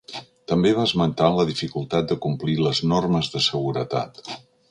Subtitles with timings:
[0.51, 4.27] També va esmentar la dificultat de complir les normes de seguretat.